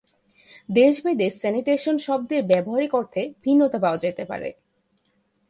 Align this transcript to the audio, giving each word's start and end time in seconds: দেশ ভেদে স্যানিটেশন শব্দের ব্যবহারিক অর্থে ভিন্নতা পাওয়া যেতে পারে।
দেশ 0.69 0.95
ভেদে 1.05 1.27
স্যানিটেশন 1.31 1.95
শব্দের 1.97 2.41
ব্যবহারিক 2.43 2.91
অর্থে 2.95 3.21
ভিন্নতা 3.43 3.77
পাওয়া 3.79 3.97
যেতে 3.97 4.23
পারে। 4.25 4.49